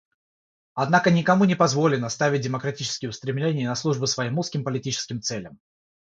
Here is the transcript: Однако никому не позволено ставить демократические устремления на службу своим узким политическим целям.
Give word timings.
Однако 0.73 1.11
никому 1.11 1.45
не 1.45 1.53
позволено 1.53 2.09
ставить 2.09 2.41
демократические 2.41 3.09
устремления 3.09 3.69
на 3.69 3.75
службу 3.75 4.07
своим 4.07 4.39
узким 4.39 4.63
политическим 4.63 5.21
целям. 5.21 5.59